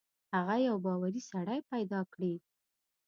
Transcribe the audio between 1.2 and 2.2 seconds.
سړی پیدا